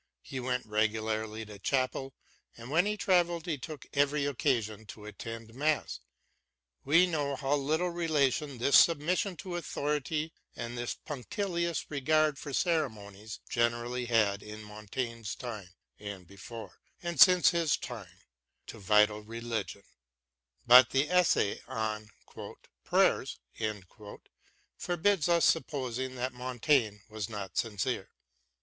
[0.23, 2.15] He went regu larly to chapel,
[2.57, 5.99] and when he travelled he took every occasion to attend mass.
[6.83, 13.41] We know how little relation this submission to authority and this punctilious regard for ceremonies
[13.47, 15.69] generally had in Montaigne's time,
[15.99, 18.21] and before and since his time,
[18.65, 19.83] to vital religion;
[20.65, 22.09] but the essay on"
[22.85, 23.37] Prayers"
[24.79, 28.09] forbids us supposing that Montaigne was not sincere.